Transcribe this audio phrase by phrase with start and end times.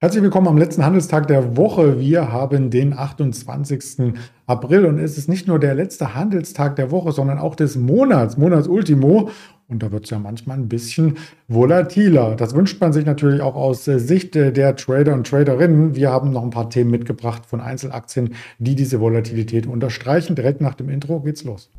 [0.00, 1.98] Herzlich willkommen am letzten Handelstag der Woche.
[1.98, 4.12] Wir haben den 28.
[4.46, 8.36] April und es ist nicht nur der letzte Handelstag der Woche, sondern auch des Monats,
[8.36, 9.30] Monatsultimo.
[9.66, 11.16] Und da wird es ja manchmal ein bisschen
[11.48, 12.34] volatiler.
[12.36, 15.94] Das wünscht man sich natürlich auch aus Sicht der Trader und Traderinnen.
[15.94, 20.36] Wir haben noch ein paar Themen mitgebracht von Einzelaktien, die diese Volatilität unterstreichen.
[20.36, 21.70] Direkt nach dem Intro geht's los.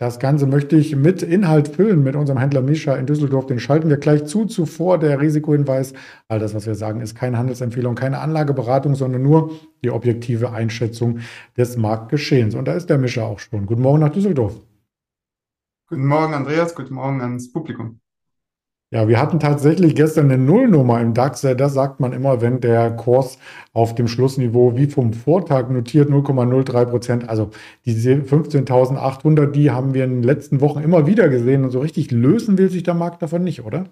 [0.00, 3.44] Das Ganze möchte ich mit Inhalt füllen mit unserem Händler Mischa in Düsseldorf.
[3.44, 4.46] Den schalten wir gleich zu.
[4.46, 5.92] Zuvor der Risikohinweis.
[6.26, 9.50] All das, was wir sagen, ist keine Handelsempfehlung, keine Anlageberatung, sondern nur
[9.84, 11.18] die objektive Einschätzung
[11.58, 12.54] des Marktgeschehens.
[12.54, 13.66] Und da ist der Mischa auch schon.
[13.66, 14.58] Guten Morgen nach Düsseldorf.
[15.86, 16.74] Guten Morgen, Andreas.
[16.74, 18.00] Guten Morgen ans Publikum.
[18.92, 21.42] Ja, wir hatten tatsächlich gestern eine Nullnummer im DAX.
[21.42, 23.38] Das sagt man immer, wenn der Kurs
[23.72, 27.28] auf dem Schlussniveau wie vom Vortag notiert 0,03 Prozent.
[27.28, 27.50] Also
[27.84, 31.62] diese 15.800, die haben wir in den letzten Wochen immer wieder gesehen.
[31.62, 33.84] Und so richtig lösen will sich der Markt davon nicht, oder?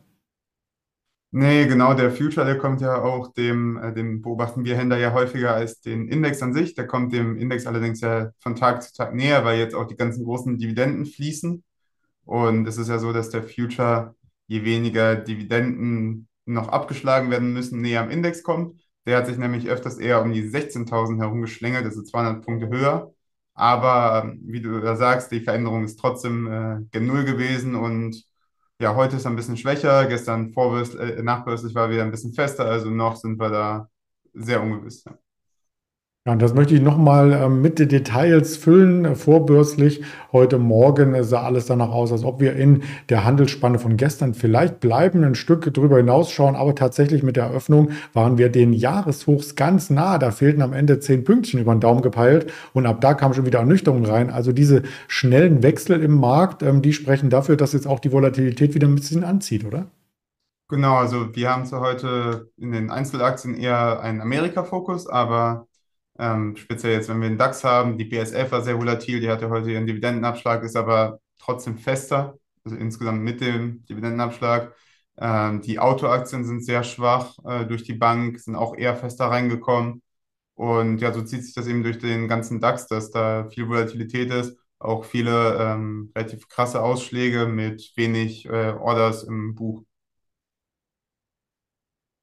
[1.30, 5.12] Nee, genau, der Future, der kommt ja auch dem, äh, den beobachten wir Händler ja
[5.12, 6.74] häufiger als den Index an sich.
[6.74, 9.96] Der kommt dem Index allerdings ja von Tag zu Tag näher, weil jetzt auch die
[9.96, 11.62] ganzen großen Dividenden fließen.
[12.24, 14.14] Und es ist ja so, dass der Future
[14.48, 18.80] je weniger Dividenden noch abgeschlagen werden müssen, näher am Index kommt.
[19.06, 23.14] Der hat sich nämlich öfters eher um die 16.000 herumgeschlängelt, also 200 Punkte höher.
[23.54, 28.24] Aber ähm, wie du da sagst, die Veränderung ist trotzdem äh, gen Null gewesen und
[28.80, 30.06] ja, heute ist er ein bisschen schwächer.
[30.06, 33.88] Gestern äh, nachbörslich war er wieder ein bisschen fester, also noch sind wir da
[34.34, 35.04] sehr ungewiss.
[35.04, 35.18] Ja.
[36.28, 39.16] Ja, und das möchte ich nochmal äh, mit den Details füllen.
[39.16, 43.96] Vorbörslich heute Morgen äh, sah alles danach aus, als ob wir in der Handelsspanne von
[43.96, 46.54] gestern vielleicht bleiben, ein Stück drüber hinausschauen.
[46.54, 50.18] Aber tatsächlich mit der Eröffnung waren wir den Jahreshochs ganz nah.
[50.18, 52.52] Da fehlten am Ende zehn Pünktchen über den Daumen gepeilt.
[52.74, 54.28] Und ab da kam schon wieder Ernüchterung rein.
[54.28, 58.74] Also diese schnellen Wechsel im Markt, ähm, die sprechen dafür, dass jetzt auch die Volatilität
[58.74, 59.86] wieder ein bisschen anzieht, oder?
[60.70, 65.67] Genau, also wir haben zwar heute in den Einzelaktien eher einen Amerika-Fokus, aber
[66.18, 69.48] ähm, speziell jetzt, wenn wir den DAX haben, die BSF war sehr volatil, die hatte
[69.50, 74.74] heute ihren Dividendenabschlag, ist aber trotzdem fester, also insgesamt mit dem Dividendenabschlag.
[75.18, 80.02] Ähm, die Autoaktien sind sehr schwach äh, durch die Bank, sind auch eher fester reingekommen.
[80.54, 84.30] Und ja, so zieht sich das eben durch den ganzen DAX, dass da viel Volatilität
[84.32, 89.84] ist, auch viele ähm, relativ krasse Ausschläge mit wenig äh, Orders im Buch.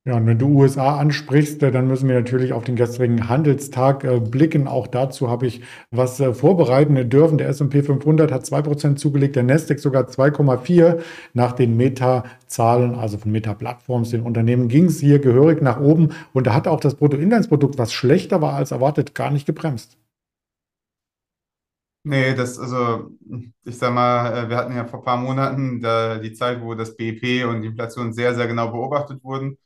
[0.07, 4.03] Ja, und wenn du USA ansprichst, äh, dann müssen wir natürlich auf den gestrigen Handelstag
[4.03, 4.67] äh, blicken.
[4.67, 7.39] Auch dazu habe ich was äh, vorbereiten dürfen.
[7.39, 11.01] Der S&P 500 hat 2% zugelegt, der Nasdaq sogar 2,4.
[11.33, 16.09] Nach den Meta-Zahlen, also von Meta-Plattforms, den Unternehmen, ging es hier gehörig nach oben.
[16.33, 19.97] Und da hat auch das Bruttoinlandsprodukt, was schlechter war als erwartet, gar nicht gebremst.
[22.03, 23.09] Nee, das, also,
[23.63, 26.95] ich sag mal, wir hatten ja vor ein paar Monaten da die Zeit, wo das
[26.95, 29.57] BIP und die Inflation sehr, sehr genau beobachtet wurden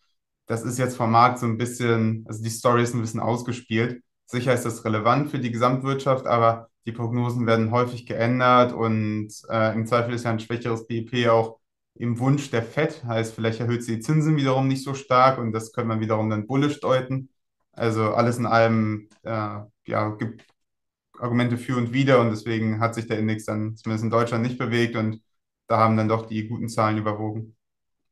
[0.50, 4.04] das ist jetzt vom Markt so ein bisschen, also die Story ist ein bisschen ausgespielt.
[4.26, 9.74] Sicher ist das relevant für die Gesamtwirtschaft, aber die Prognosen werden häufig geändert und äh,
[9.76, 11.60] im Zweifel ist ja ein schwächeres BIP auch
[11.96, 15.52] im Wunsch der FED, heißt vielleicht erhöht sie die Zinsen wiederum nicht so stark und
[15.54, 17.30] das könnte man wiederum dann bullish deuten.
[17.74, 20.46] Also alles in allem, äh, ja, gibt
[21.20, 24.58] Argumente für und wider und deswegen hat sich der Index dann zumindest in Deutschland nicht
[24.58, 25.22] bewegt und
[25.68, 27.56] da haben dann doch die guten Zahlen überwogen.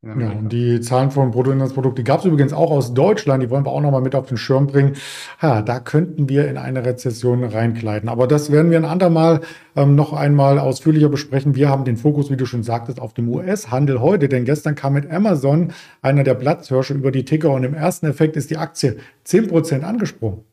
[0.00, 3.66] Ja, und die Zahlen vom Bruttoinlandsprodukt, die gab es übrigens auch aus Deutschland, die wollen
[3.66, 4.94] wir auch nochmal mit auf den Schirm bringen.
[5.42, 8.08] Ja, da könnten wir in eine Rezession reinkleiden.
[8.08, 9.40] Aber das werden wir ein andermal
[9.74, 11.56] ähm, noch einmal ausführlicher besprechen.
[11.56, 14.92] Wir haben den Fokus, wie du schon sagtest, auf dem US-Handel heute, denn gestern kam
[14.92, 18.98] mit Amazon einer der Platzhirsche über die Ticker und im ersten Effekt ist die Aktie
[19.26, 20.44] 10% angesprungen.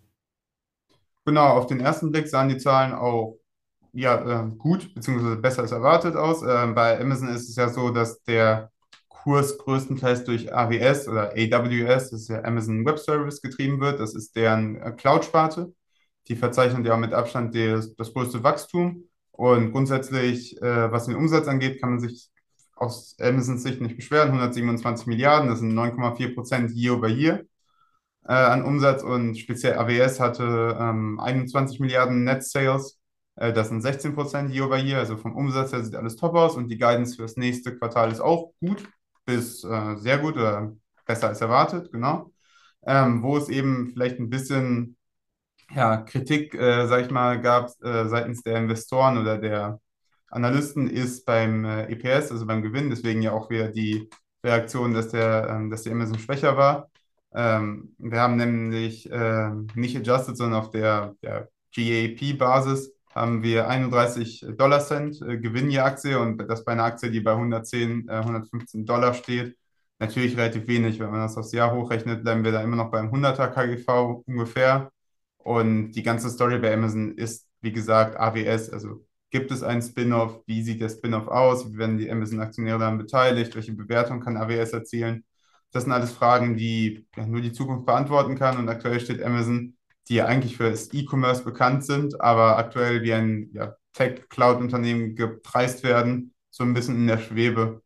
[1.24, 3.38] Genau, auf den ersten Blick sahen die Zahlen auch
[3.94, 6.42] ja, äh, gut, beziehungsweise besser als erwartet aus.
[6.42, 8.72] Äh, bei Amazon ist es ja so, dass der
[9.26, 14.00] Kurs größtenteils durch AWS oder AWS, das ist ja Amazon Web Service, getrieben wird.
[14.00, 15.74] Das ist deren äh, Cloud-Sparte.
[16.28, 19.06] Die verzeichnen ja mit Abstand des, das größte Wachstum.
[19.32, 22.30] Und grundsätzlich, äh, was den Umsatz angeht, kann man sich
[22.76, 24.28] aus Amazons Sicht nicht beschweren.
[24.28, 27.46] 127 Milliarden, das sind 9,4 Prozent year over year
[28.28, 29.02] äh, an Umsatz.
[29.02, 33.00] Und speziell AWS hatte ähm, 21 Milliarden Net Sales.
[33.38, 35.00] Äh, das sind 16 Prozent year over year.
[35.00, 36.56] Also vom Umsatz her sieht alles top aus.
[36.56, 38.88] Und die Guidance für das nächste Quartal ist auch gut
[39.26, 40.76] bis äh, sehr gut oder
[41.06, 42.32] besser als erwartet, genau.
[42.86, 44.98] Ähm, wo es eben vielleicht ein bisschen
[45.74, 49.80] ja, Kritik, äh, sag ich mal, gab äh, seitens der Investoren oder der
[50.30, 54.10] Analysten, ist beim äh, EPS, also beim Gewinn, deswegen ja auch wieder die
[54.44, 56.90] Reaktion, dass der, ähm, dass der Amazon schwächer war.
[57.34, 64.46] Ähm, wir haben nämlich äh, nicht adjusted, sondern auf der, der GAP-Basis haben wir 31
[64.58, 68.12] Dollar Cent äh, Gewinn je Aktie und das bei einer Aktie, die bei 110, äh,
[68.14, 69.58] 115 Dollar steht.
[70.00, 71.00] Natürlich relativ wenig.
[71.00, 74.92] Wenn man das aufs Jahr hochrechnet, bleiben wir da immer noch beim 100er KGV ungefähr.
[75.38, 78.72] Und die ganze Story bei Amazon ist, wie gesagt, AWS.
[78.72, 80.42] Also gibt es einen Spin-off?
[80.48, 81.72] Wie sieht der Spin-off aus?
[81.72, 83.56] Wie werden die Amazon-Aktionäre daran beteiligt?
[83.56, 85.24] Welche Bewertung kann AWS erzielen?
[85.72, 88.58] Das sind alles Fragen, die ja, nur die Zukunft beantworten kann.
[88.58, 89.76] Und aktuell steht Amazon,
[90.10, 96.34] die eigentlich für das E-Commerce bekannt sind, aber aktuell wie ein ja, Tech-Cloud-Unternehmen gepreist werden,
[96.50, 97.82] so ein bisschen in der Schwebe.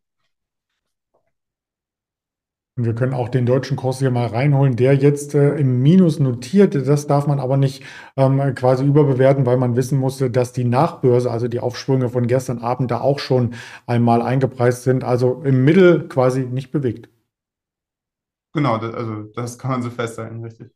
[2.78, 6.20] Und wir können auch den deutschen Kurs hier mal reinholen, der jetzt äh, im Minus
[6.20, 6.76] notiert.
[6.76, 7.84] Das darf man aber nicht
[8.16, 12.60] ähm, quasi überbewerten, weil man wissen musste, dass die Nachbörse, also die Aufschwünge von gestern
[12.60, 13.54] Abend, da auch schon
[13.86, 15.04] einmal eingepreist sind.
[15.04, 17.10] Also im Mittel quasi nicht bewegt.
[18.54, 20.72] Genau, das, also das kann man so festhalten, richtig.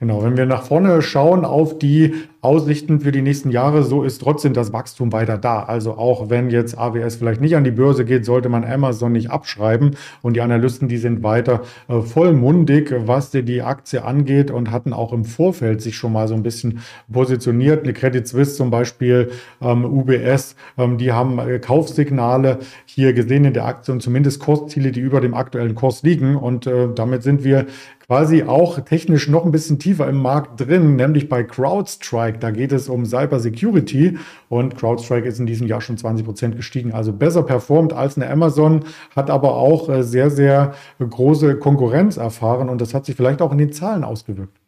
[0.00, 4.20] Genau, wenn wir nach vorne schauen auf die Aussichten für die nächsten Jahre, so ist
[4.20, 5.62] trotzdem das Wachstum weiter da.
[5.62, 9.30] Also auch wenn jetzt AWS vielleicht nicht an die Börse geht, sollte man Amazon nicht
[9.30, 9.96] abschreiben.
[10.20, 15.12] Und die Analysten, die sind weiter äh, vollmundig, was die Aktie angeht und hatten auch
[15.12, 16.80] im Vorfeld sich schon mal so ein bisschen
[17.10, 17.84] positioniert.
[17.84, 19.30] Eine Credit Suisse zum Beispiel,
[19.62, 24.90] ähm, UBS, ähm, die haben äh, Kaufsignale hier gesehen in der Aktie und zumindest Kursziele,
[24.90, 26.34] die über dem aktuellen Kurs liegen.
[26.34, 27.66] Und äh, damit sind wir
[28.06, 32.38] quasi auch technisch noch ein bisschen tiefer im Markt drin, nämlich bei CrowdStrike.
[32.38, 34.18] Da geht es um Cyber Security
[34.48, 38.30] und CrowdStrike ist in diesem Jahr schon 20 Prozent gestiegen, also besser performt als eine
[38.30, 38.84] Amazon,
[39.14, 43.52] hat aber auch äh, sehr, sehr große Konkurrenz erfahren und das hat sich vielleicht auch
[43.52, 44.58] in den Zahlen ausgewirkt.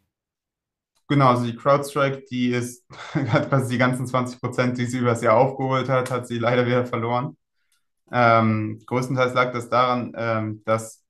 [1.08, 2.84] Genau, also die CrowdStrike, die ist,
[3.28, 6.66] hat quasi die ganzen 20 Prozent, die sie übers Jahr aufgeholt hat, hat sie leider
[6.66, 7.36] wieder verloren.
[8.10, 11.05] Ähm, größtenteils lag das daran, ähm, dass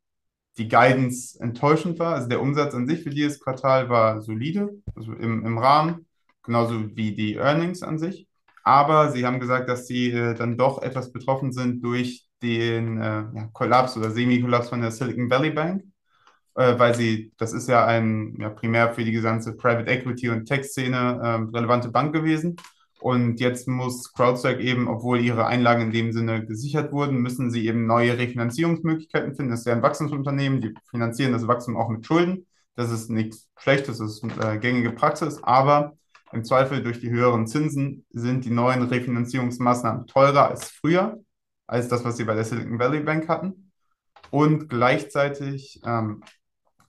[0.59, 2.15] die Guidance enttäuschend war.
[2.15, 6.07] Also der Umsatz an sich für dieses Quartal war solide, also im, im Rahmen,
[6.43, 8.27] genauso wie die Earnings an sich.
[8.63, 13.25] Aber sie haben gesagt, dass sie äh, dann doch etwas betroffen sind durch den äh,
[13.35, 15.85] ja, Kollaps oder Semi-Kollaps von der Silicon Valley Bank,
[16.57, 20.47] äh, weil sie, das ist ja ein ja, primär für die gesamte Private Equity und
[20.47, 22.57] Tech-Szene ähm, relevante Bank gewesen.
[23.07, 27.65] Und jetzt muss CrowdStrike eben, obwohl ihre Einlagen in dem Sinne gesichert wurden, müssen sie
[27.69, 29.53] eben neue Refinanzierungsmöglichkeiten finden.
[29.53, 32.49] Das ist ja ein Wachstumsunternehmen, die finanzieren das Wachstum auch mit Schulden.
[32.75, 35.97] Das ist nichts Schlechtes, das ist äh, gängige Praxis, aber
[36.33, 41.21] im Zweifel durch die höheren Zinsen sind die neuen Refinanzierungsmaßnahmen teurer als früher,
[41.69, 43.71] als das, was sie bei der Silicon Valley Bank hatten.
[44.33, 46.25] Und gleichzeitig ähm,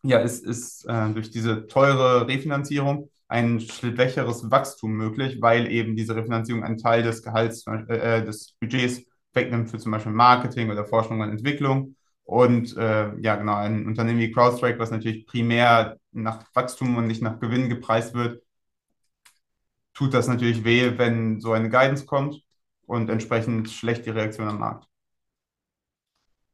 [0.02, 6.16] ja, ist, ist äh, durch diese teure Refinanzierung ein schwächeres Wachstum möglich, weil eben diese
[6.16, 9.04] Refinanzierung einen Teil des Gehalts, äh, des Budgets
[9.34, 11.96] wegnimmt für zum Beispiel Marketing oder Forschung und Entwicklung.
[12.24, 17.22] Und äh, ja, genau, ein Unternehmen wie CrowdStrike, was natürlich primär nach Wachstum und nicht
[17.22, 18.42] nach Gewinn gepreist wird,
[19.94, 22.42] tut das natürlich weh, wenn so eine Guidance kommt
[22.86, 24.88] und entsprechend schlecht die Reaktion am Markt.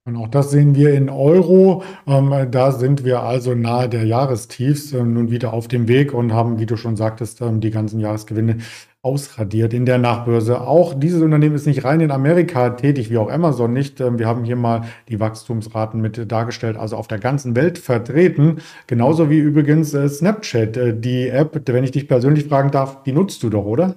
[0.05, 1.81] Und auch das sehen wir in Euro.
[2.05, 6.33] Ähm, da sind wir also nahe der Jahrestiefs äh, nun wieder auf dem Weg und
[6.33, 8.57] haben, wie du schon sagtest, ähm, die ganzen Jahresgewinne
[9.01, 10.59] ausradiert in der Nachbörse.
[10.59, 14.01] Auch dieses Unternehmen ist nicht rein in Amerika tätig, wie auch Amazon nicht.
[14.01, 18.57] Ähm, wir haben hier mal die Wachstumsraten mit dargestellt, also auf der ganzen Welt vertreten.
[18.87, 23.13] Genauso wie übrigens äh, Snapchat, äh, die App, wenn ich dich persönlich fragen darf, die
[23.13, 23.95] nutzt du doch, oder?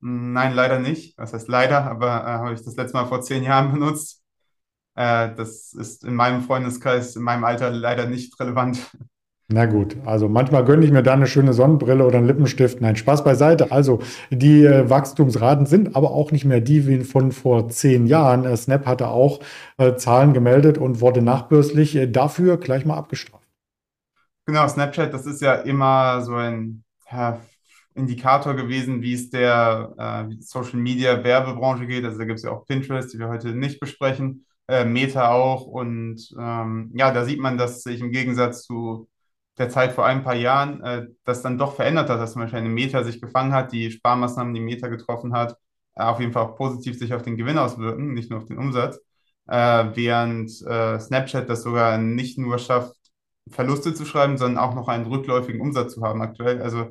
[0.00, 1.18] Nein, leider nicht.
[1.18, 4.21] Das heißt leider, aber äh, habe ich das letzte Mal vor zehn Jahren benutzt.
[4.94, 8.78] Äh, das ist in meinem Freundeskreis, in meinem Alter leider nicht relevant.
[9.48, 12.80] Na gut, also manchmal gönne ich mir da eine schöne Sonnenbrille oder einen Lippenstift.
[12.80, 13.70] Nein, Spaß beiseite.
[13.70, 18.44] Also die äh, Wachstumsraten sind aber auch nicht mehr die wie von vor zehn Jahren.
[18.44, 19.40] Äh, Snap hatte auch
[19.76, 23.46] äh, Zahlen gemeldet und wurde nachbörslich äh, dafür gleich mal abgestraft.
[24.46, 27.38] Genau, Snapchat, das ist ja immer so ein ja,
[27.94, 32.04] Indikator gewesen, wie es der äh, Social Media Werbebranche geht.
[32.04, 35.66] Also da gibt es ja auch Pinterest, die wir heute nicht besprechen äh, Meta auch.
[35.66, 39.08] Und ähm, ja, da sieht man, dass sich im Gegensatz zu
[39.58, 42.60] der Zeit vor ein paar Jahren äh, das dann doch verändert hat, dass zum Beispiel
[42.60, 45.56] eine Meta sich gefangen hat, die Sparmaßnahmen, die Meta getroffen hat,
[45.94, 48.58] äh, auf jeden Fall auch positiv sich auf den Gewinn auswirken, nicht nur auf den
[48.58, 48.98] Umsatz.
[49.48, 52.94] Äh, während äh, Snapchat das sogar nicht nur schafft,
[53.50, 56.62] Verluste zu schreiben, sondern auch noch einen rückläufigen Umsatz zu haben aktuell.
[56.62, 56.90] Also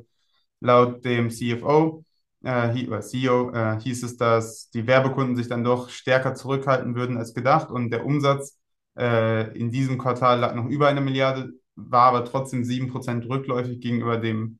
[0.60, 2.04] laut dem CFO
[2.42, 7.34] äh, CEO äh, hieß es, dass die Werbekunden sich dann doch stärker zurückhalten würden als
[7.34, 8.58] gedacht und der Umsatz
[8.98, 14.18] äh, in diesem Quartal lag noch über eine Milliarde, war aber trotzdem 7% rückläufig gegenüber
[14.18, 14.58] dem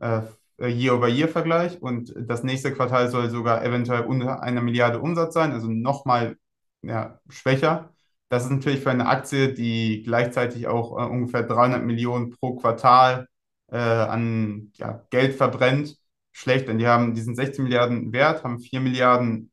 [0.00, 0.22] äh,
[0.60, 6.36] Year-over-Year-Vergleich und das nächste Quartal soll sogar eventuell unter einer Milliarde Umsatz sein, also nochmal
[6.82, 7.94] ja, schwächer.
[8.28, 13.28] Das ist natürlich für eine Aktie, die gleichzeitig auch äh, ungefähr 300 Millionen pro Quartal
[13.70, 15.96] äh, an ja, Geld verbrennt,
[16.32, 19.50] schlecht, denn die haben diesen 16 Milliarden Wert, haben 4 Milliarden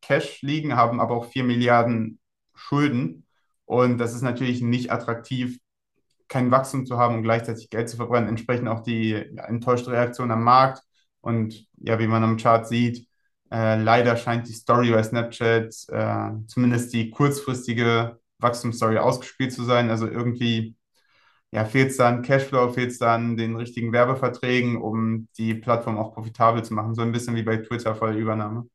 [0.00, 2.18] Cash liegen, haben aber auch 4 Milliarden
[2.54, 3.26] Schulden.
[3.64, 5.58] Und das ist natürlich nicht attraktiv,
[6.28, 8.28] kein Wachstum zu haben und gleichzeitig Geld zu verbrennen.
[8.28, 10.82] Entsprechend auch die ja, enttäuschte Reaktion am Markt.
[11.20, 13.06] Und ja, wie man am Chart sieht,
[13.50, 19.90] äh, leider scheint die Story bei Snapchat, äh, zumindest die kurzfristige Wachstumsstory ausgespielt zu sein.
[19.90, 20.76] Also irgendwie
[21.52, 26.14] ja, fehlt es dann Cashflow, fehlt es dann den richtigen Werbeverträgen, um die Plattform auch
[26.14, 26.94] profitabel zu machen.
[26.94, 28.66] So ein bisschen wie bei Twitter vor der Übernahme.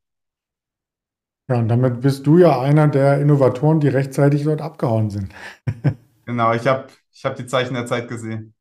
[1.50, 5.34] Ja, und damit bist du ja einer der Innovatoren, die rechtzeitig dort abgehauen sind.
[6.26, 8.54] Genau, ich habe ich hab die Zeichen der Zeit gesehen.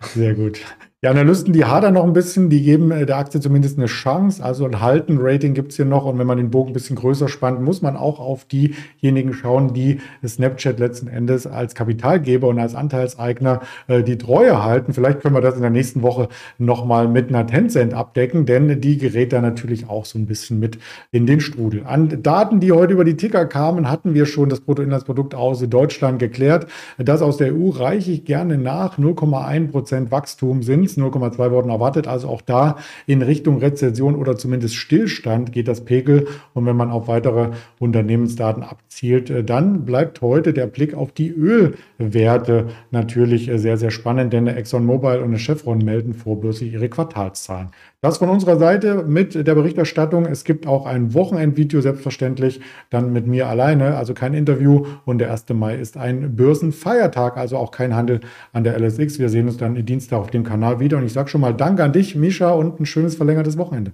[0.00, 0.64] Sehr gut.
[1.04, 4.42] Die Analysten, die hadern noch ein bisschen, die geben äh, der Aktie zumindest eine Chance.
[4.42, 6.06] Also ein Halten-Rating gibt es hier noch.
[6.06, 9.74] Und wenn man den Bogen ein bisschen größer spannt, muss man auch auf diejenigen schauen,
[9.74, 14.94] die Snapchat letzten Endes als Kapitalgeber und als Anteilseigner äh, die Treue halten.
[14.94, 18.96] Vielleicht können wir das in der nächsten Woche nochmal mit einer Tencent abdecken, denn die
[18.96, 20.78] gerät da natürlich auch so ein bisschen mit
[21.12, 21.82] in den Strudel.
[21.84, 26.18] An Daten, die heute über die Ticker kamen, hatten wir schon das Bruttoinlandsprodukt aus Deutschland
[26.18, 26.66] geklärt.
[26.96, 28.98] Das aus der EU reiche ich gerne nach.
[28.98, 32.06] 0,1 Prozent Wachstum sind 0,2 wurden erwartet.
[32.06, 36.26] Also auch da in Richtung Rezession oder zumindest Stillstand geht das Pegel.
[36.52, 41.30] Und wenn man auf weitere Unternehmensdaten abzielt, äh, dann bleibt heute der Blick auf die
[41.30, 47.70] Ölwerte natürlich äh, sehr, sehr spannend, denn ExxonMobil und Chevron melden vorbörslich ihre Quartalszahlen.
[48.04, 50.26] Das von unserer Seite mit der Berichterstattung.
[50.26, 52.60] Es gibt auch ein Wochenendvideo selbstverständlich,
[52.90, 54.84] dann mit mir alleine, also kein Interview.
[55.06, 55.46] Und der 1.
[55.54, 58.20] Mai ist ein Börsenfeiertag, also auch kein Handel
[58.52, 59.18] an der LSX.
[59.18, 60.98] Wir sehen uns dann Dienstag auf dem Kanal wieder.
[60.98, 63.92] Und ich sage schon mal Danke an dich, Misha, und ein schönes verlängertes Wochenende.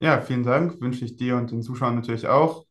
[0.00, 0.80] Ja, vielen Dank.
[0.80, 2.66] Wünsche ich dir und den Zuschauern natürlich auch.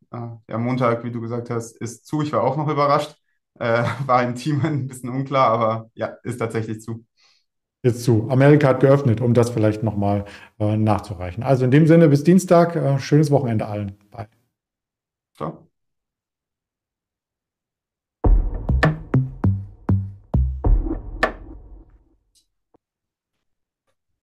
[0.50, 2.22] Der Montag, wie du gesagt hast, ist zu.
[2.22, 3.16] Ich war auch noch überrascht.
[3.60, 7.06] Äh, war im Team ein bisschen unklar, aber ja, ist tatsächlich zu
[7.84, 8.28] jetzt zu.
[8.30, 10.26] Amerika hat geöffnet, um das vielleicht nochmal
[10.60, 11.44] äh, nachzureichen.
[11.44, 12.76] Also in dem Sinne, bis Dienstag.
[12.76, 13.98] Äh, schönes Wochenende allen.
[14.12, 14.28] Bye.
[15.34, 15.71] Ciao.